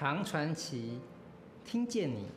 [0.00, 1.00] 唐传奇，
[1.64, 2.28] 听见你。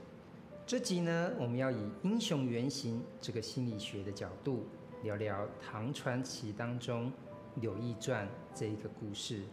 [0.66, 4.66] 这集呢，我们要以英雄原型这个心理学的角度，
[5.04, 7.14] 聊聊唐传奇当中
[7.58, 9.44] 柳毅传这一个故事。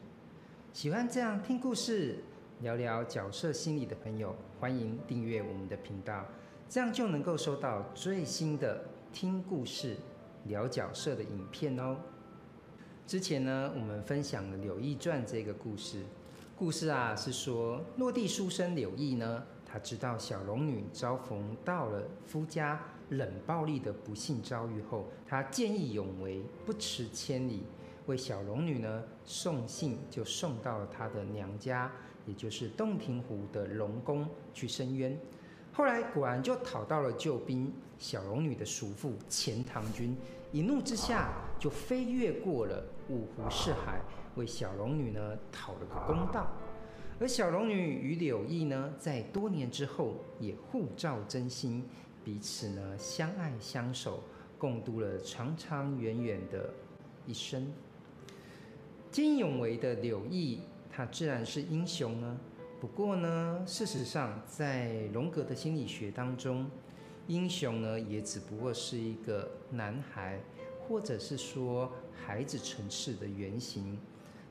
[0.72, 2.20] 喜欢这样听故事、
[2.62, 6.24] 聊聊角色心理的朋友，欢迎订阅我们的频道，
[6.66, 9.98] 这样就能够收到最新的听故事、
[10.44, 11.98] 聊角色的影片哦。
[13.06, 16.04] 之前呢，我们分享了柳毅传这个故事。
[16.58, 27.62] 故事啊，是说落地书生柳毅呢，他知道小龙女遭逢到了夫家冷暴力的不幸遭遇后，他见义勇为，不辞千里
[28.06, 31.92] 为小龙女呢送信，就送到了她的娘家，
[32.26, 35.16] 也就是洞庭湖的龙宫去申冤。
[35.72, 40.16] 后来果然就讨到了救兵小龙女的叔父钱塘君，
[40.50, 44.02] 一怒之下就飞越过了五湖四海，
[44.38, 46.50] 为小龙女呢讨了个公道。
[47.20, 51.84] 而小龙女与柳毅呢，在多年之后也互照真心，
[52.24, 54.22] 彼此呢相爱相守，
[54.56, 56.72] 共度了长长远远的
[57.26, 57.72] 一生。
[59.10, 62.38] 见义勇为的柳毅，他自然是英雄呢。
[62.80, 66.70] 不过呢，事实上，在荣格的心理学当中，
[67.26, 70.40] 英雄呢也只不过是一个男孩，
[70.86, 73.98] 或者是说孩子层次的原型。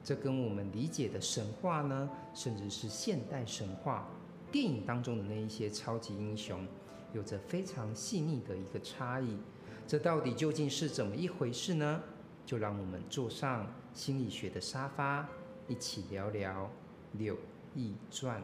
[0.08, 4.08] 这跟我们理解的神话呢，甚至是现代神话
[4.50, 6.66] 电影当中的那一些超级英雄，
[7.12, 9.38] 有着非常细腻的一个差异。
[9.86, 12.02] 这到底究竟是怎么一回事呢？
[12.46, 15.28] 就让我们坐上心理学的沙发，
[15.68, 16.72] 一起聊聊
[17.12, 17.36] 柳
[17.76, 18.42] 毅传。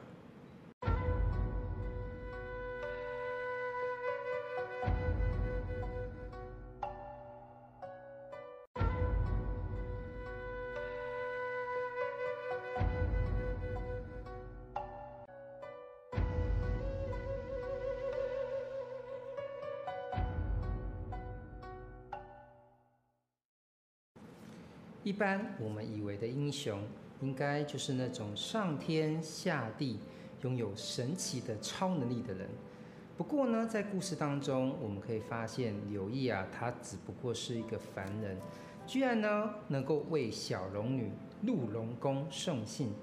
[25.04, 26.82] 一般我们以为的英雄，
[27.20, 30.00] 应该就是那种上天下地、
[30.44, 32.50] 拥有神奇的超能力的人。
[33.18, 38.38] 不过呢，在故事当中，我们可以发现柳毅啊，他只不过是一个凡人，
[38.88, 42.94] 居然呢能够为小龙女入龙宫送信，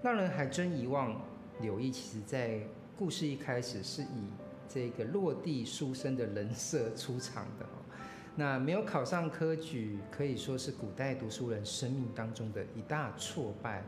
[0.00, 1.20] 让人还真遗忘
[1.60, 2.60] 柳毅其实在
[2.96, 4.30] 故事一开始是以
[4.68, 7.66] 这个落地书生的人设出场的。
[8.34, 13.84] 那没有考上科举，可以说是古代读书人生命当中的一大挫败。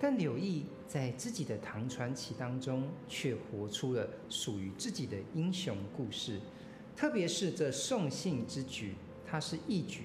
[0.00, 6.40] 但柳毅在自己的唐传奇当中，却活出了属于自己的英雄故事。
[6.96, 8.94] 特别是这送信之举，
[9.26, 10.04] 他是义举，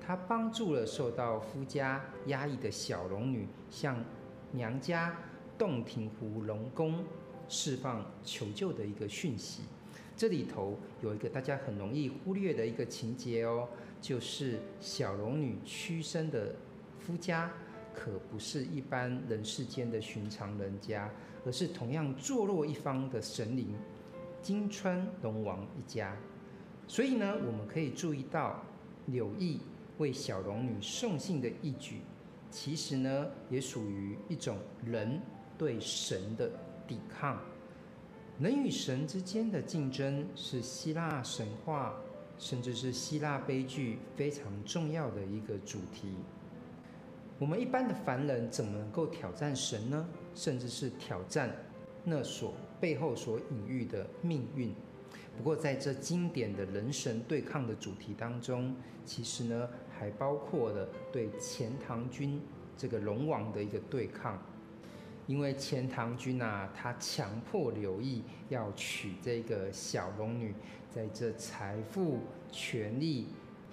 [0.00, 4.04] 他帮助了受到夫家压抑的小龙女，向
[4.52, 5.16] 娘家
[5.58, 7.04] 洞庭湖龙宫
[7.48, 9.62] 释放求救的一个讯息。
[10.16, 13.68] 这里头有一个大家很容易忽略的一个情节哦，
[14.00, 16.54] 就是小龙女屈身的
[16.98, 17.52] 夫家
[17.94, 21.10] 可不是一般人世间的寻常人家，
[21.44, 23.74] 而是同样坐落一方的神灵
[24.40, 26.16] 金川龙王一家。
[26.86, 28.62] 所以呢，我们可以注意到
[29.06, 29.60] 柳毅
[29.98, 32.00] 为小龙女送信的义举，
[32.50, 35.20] 其实呢也属于一种人
[35.58, 36.50] 对神的
[36.86, 37.38] 抵抗。
[38.38, 41.94] 人与神之间的竞争是希腊神话，
[42.38, 46.14] 甚至是希腊悲剧非常重要的一个主题。
[47.38, 50.06] 我们一般的凡人怎么能够挑战神呢？
[50.34, 51.50] 甚至是挑战
[52.04, 54.70] 那所背后所隐喻的命运。
[55.38, 58.76] 不过，在这经典的人神对抗的主题当中，
[59.06, 59.66] 其实呢
[59.98, 62.38] 还包括了对钱塘君
[62.76, 64.38] 这个龙王的一个对抗。
[65.26, 70.54] 因为钱塘君啊，他强迫刘毅要娶这个小龙女，
[70.88, 72.20] 在这财富、
[72.52, 73.26] 权力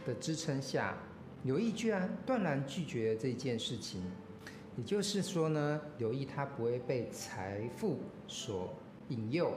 [0.05, 0.97] 的支撑下，
[1.43, 4.01] 刘毅居然断然拒绝了这件事情。
[4.75, 8.73] 也就是说呢，刘毅他不会被财富所
[9.09, 9.53] 引诱，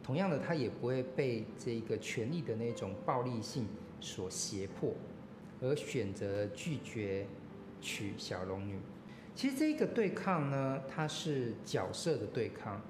[0.00, 3.66] 同样的，他也不会被这个权力的那种暴力性
[4.00, 4.94] 所胁迫，
[5.60, 7.26] 而选择拒绝
[7.80, 8.78] 娶小龙女。
[9.34, 12.80] 其实这个对抗呢，它是角色的对抗，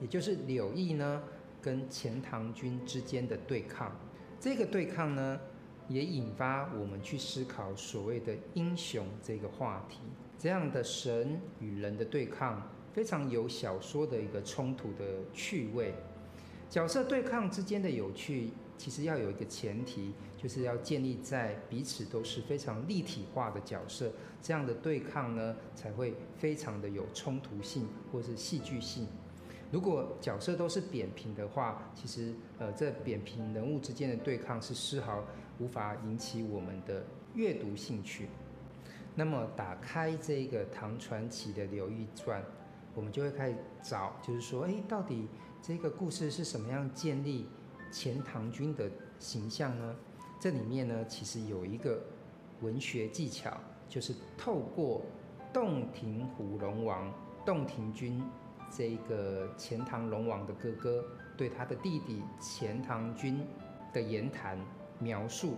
[0.00, 1.22] 也就是柳毅呢
[1.60, 3.96] 跟钱塘君之间的对抗。
[4.40, 5.40] 这个对抗呢，
[5.88, 10.00] 也引发我们去思考所谓的英雄这个话题。
[10.36, 15.94] 这样的神与人的对抗，非常有小说的一个冲突的趣味。
[16.68, 18.50] 角色对抗之间的有趣，
[18.82, 24.10] 其实要有一个前提，就是要建立在彼此都是非常立体化的角色，
[24.42, 29.06] 这样的对抗呢，才会非常的有冲突性或是戏剧性。
[29.70, 35.22] 如果角色都是扁平的话，其实呃，这扁平人物之间的对抗是丝毫
[35.60, 37.04] 无法引起我们的
[37.36, 38.26] 阅读兴趣。
[39.14, 42.42] 那么打开这个唐传奇的《柳毅传》，
[42.96, 45.28] 我们就会开始找，就是说，哎，到底
[45.62, 47.46] 这个故事是什么样建立
[47.92, 48.90] 钱塘君的
[49.20, 49.94] 形象呢？
[50.40, 52.02] 这里面呢，其实有一个
[52.62, 53.56] 文学技巧，
[53.88, 55.02] 就是透过
[55.52, 57.12] 洞庭湖龙王
[57.44, 58.20] 洞庭君
[58.74, 61.04] 这个钱塘龙王的哥哥
[61.36, 63.46] 对他的弟弟钱塘君
[63.92, 64.58] 的言谈
[64.98, 65.54] 描述，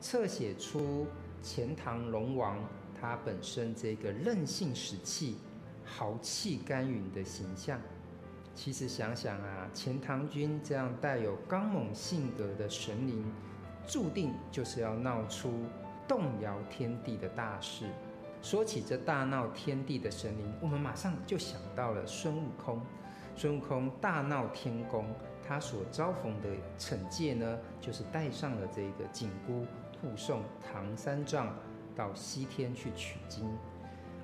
[0.00, 1.06] 侧写出
[1.42, 2.58] 钱塘龙王。
[2.98, 5.36] 他本身这个任性使气、
[5.84, 7.78] 豪气干云的形象，
[8.56, 13.22] 其实想想啊，钱塘君这样带有刚猛性格的神灵，
[13.86, 15.52] 注定就是要闹出
[16.08, 17.84] 动摇天地的大事。
[18.40, 22.80] 说起这大闹天地的神灵，我们马上就想到了孙悟空。
[23.36, 25.04] 孙悟空大闹天宫，
[25.46, 26.48] 他所遭逢的
[26.78, 29.66] 惩戒呢，就是带上了这个紧箍，
[30.00, 31.54] 护送唐三藏。
[31.94, 33.48] 到西天去取经，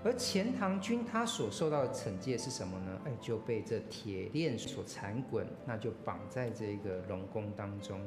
[0.05, 3.01] 而钱塘君他所受到的惩戒是什么呢？
[3.05, 8.01] 哎，就被这铁链所缠滚，那就绑在这个龙宫当中。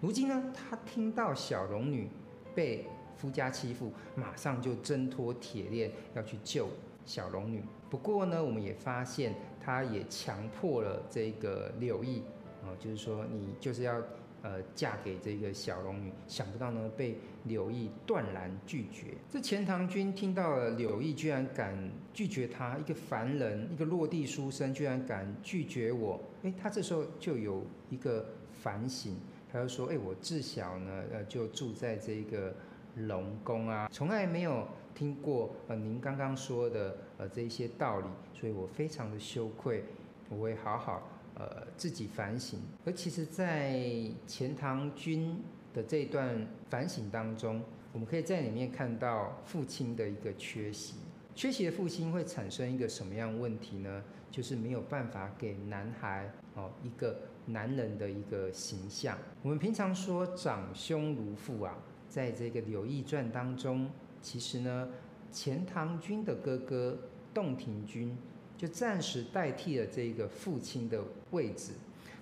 [0.00, 2.08] 如今呢，他听到小龙女
[2.54, 2.86] 被
[3.16, 6.68] 夫家欺负，马上就挣脱铁链要去救
[7.06, 7.62] 小龙女。
[7.88, 12.22] 不过呢，我们也发现他也强迫了这个柳毅
[12.62, 14.02] 啊，就是说你就是要。
[14.42, 19.14] 呃，嫁给这个小龙女，想不到呢，被柳毅断然拒绝。
[19.28, 26.20] 这钱塘君听到了柳毅居然敢拒绝他，一个凡人，一个落地书生，居然敢拒绝我。
[26.42, 28.26] 诶，他这时候就有一个
[28.62, 29.16] 反省，
[29.52, 32.54] 他就说：诶，我自小呢，呃，就住在这个
[32.94, 39.84] 龙宫啊，从来没有听过呃您刚刚说的呃这些道理，所以我非常的羞愧，
[40.28, 41.02] 我会好好。
[41.38, 42.58] 呃，自己反省。
[42.84, 43.80] 而其实，在
[44.26, 45.40] 钱塘君
[45.72, 47.62] 的这段反省当中，
[47.92, 50.96] 我们可以在里面看到父亲的一个缺席。
[51.36, 54.02] 缺席的父亲会产生一个什么样问题呢？
[54.32, 59.16] 就是没有办法给男孩哦一个男人的一个形象。
[59.42, 63.88] 我们平常说长兄如父啊，在这个《柳毅传》当中，
[64.20, 64.88] 其实呢，
[65.30, 66.98] 钱塘君的哥哥
[67.32, 68.18] 洞庭君。
[68.58, 71.00] 就暂时代替了这个父亲的
[71.30, 71.72] 位置，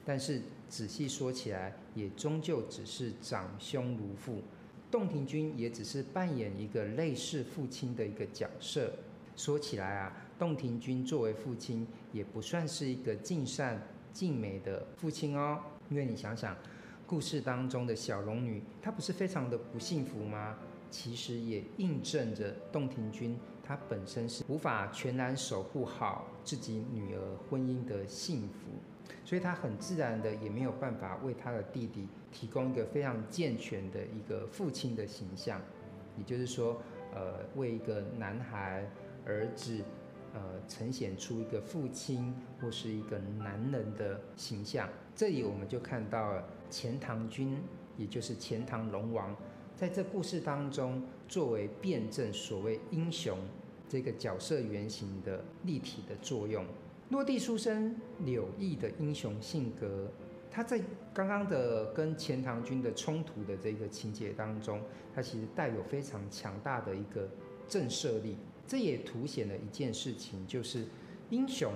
[0.04, 4.42] 但是仔细说起来，也终究只是长兄如父。
[4.90, 8.92] 洞庭君也只是扮演一个类似父亲的一个角色。
[9.34, 15.58] 说起来啊，洞庭君作为父亲，也不算是一个尽善尽美的父亲哦。
[15.90, 16.56] 因为你想想，
[17.06, 20.58] 故事当中的小龙女，她不是非常的不幸福吗？
[20.90, 23.38] 其实也印证着洞庭君。
[23.68, 28.70] 他本身是无法全然守护好自己女儿婚姻的幸福，
[29.24, 35.60] 所以他很自然的也没有办法为他的弟弟提供一个非常健全的一个父亲的形象，
[36.16, 36.80] 也就是说，
[37.12, 38.88] 呃，为一个男孩
[39.26, 39.82] 儿子，
[40.32, 44.88] 呃，呈现出一个父亲或是一个男人的形象。
[45.12, 47.60] 这里我们就看到了钱塘君，
[47.96, 49.34] 也就是钱塘龙王。
[49.76, 53.38] 在这故事当中，作为辩证所谓英雄
[53.86, 56.64] 这个角色原型的立体的作用，
[57.10, 57.94] 落地书生
[58.24, 60.10] 柳毅的英雄性格，
[60.50, 60.80] 他在
[61.12, 64.80] 刚刚的跟钱塘君的冲突的这个情节当中，
[65.14, 67.28] 他其实带有非常强大的一个
[67.68, 68.34] 震慑力。
[68.66, 70.86] 这也凸显了一件事情，就是
[71.28, 71.70] 英雄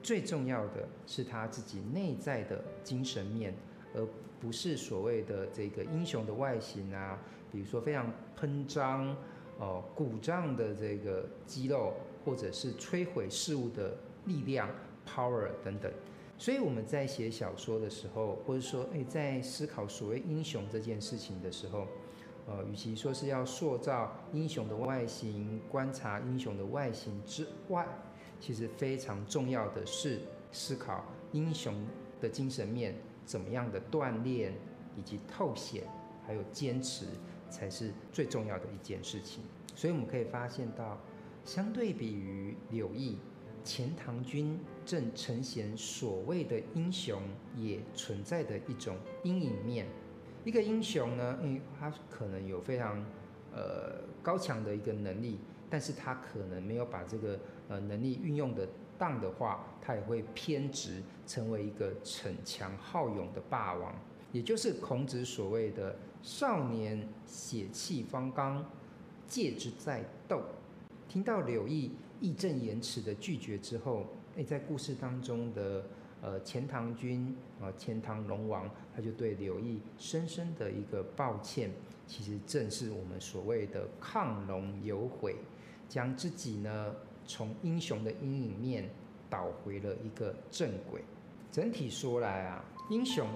[0.00, 3.52] 最重要的是他自己内在的精神面，
[3.94, 4.06] 而
[4.42, 7.16] 不是所谓的这个英雄的外形啊，
[7.52, 9.16] 比如说非常喷张、
[9.60, 11.94] 哦鼓胀的这个肌肉，
[12.24, 14.68] 或者是摧毁事物的力量
[15.06, 15.92] （power） 等等。
[16.36, 21.86] 所以我们在写小说的时候，或者说诶，在思考所谓英雄这件事情的时候，
[22.48, 27.86] 呃，与其说是要塑造英雄的外形、观察英雄的外形之外，
[28.40, 30.18] 其实非常重要的是
[30.50, 31.72] 思考英雄
[32.20, 32.96] 的精神面。
[33.32, 34.52] 怎么样的锻炼
[34.94, 35.84] 以及透显，
[36.26, 37.06] 还有坚持，
[37.48, 39.42] 才是最重要的一件事情。
[39.74, 41.00] 所以我们可以发现到，
[41.42, 43.16] 相对比于柳毅，
[43.64, 47.22] 钱塘君正呈现所谓的英雄，
[47.56, 49.86] 也存在的一种阴影面。
[50.44, 53.02] 一个英雄呢，因为他可能有非常
[53.54, 55.38] 呃高强的一个能力，
[55.70, 58.68] 但是他可能没有把这个呃能力运用的。
[58.98, 63.94] 当的话，他也会偏执，成为一个逞强好勇的霸王。
[64.32, 68.64] 也就是孔子所谓的“少年血气方刚，
[69.26, 70.42] 戒之在斗”。
[71.08, 74.06] 听到柳毅义正言辞的拒绝之后，
[74.36, 75.84] 诶，在故事当中的
[76.22, 81.70] 呃钱塘君啊，钱塘龙王，他就对柳毅深深的一个抱歉。
[82.06, 85.36] 其实正是我们所谓的亢龙有悔，
[85.88, 86.94] 将自己呢
[87.26, 88.88] 从英雄的阴影面
[89.28, 91.02] 导回了一个正轨。
[91.50, 93.26] 整体说来啊，英雄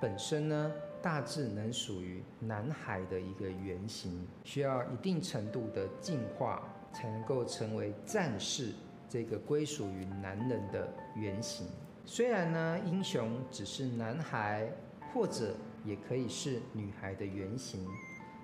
[0.00, 0.72] 本身呢
[1.02, 6.62] 大致能属于男孩的一个原型，需要一定程度的进化。
[6.92, 8.72] 才能够成为战士，
[9.08, 11.68] 这个归属于男人的原型。
[12.04, 14.68] 虽然呢，英雄只是男孩，
[15.14, 17.86] 或者也可以是女孩的原型，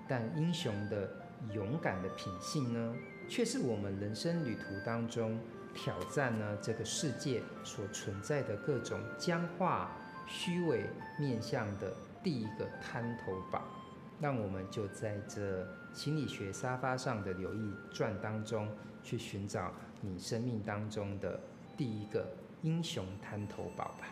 [0.07, 1.11] 但英雄的
[1.53, 2.95] 勇敢的品性呢，
[3.29, 5.39] 却是我们人生旅途当中
[5.73, 9.91] 挑战呢这个世界所存在的各种僵化、
[10.27, 10.85] 虚伪
[11.19, 11.93] 面向的
[12.23, 13.63] 第一个滩头堡。
[14.19, 18.67] 让我们就在这心理学沙发上的留意传当中，
[19.03, 21.39] 去寻找你生命当中的
[21.77, 22.27] 第一个
[22.63, 24.07] 英雄滩头堡吧。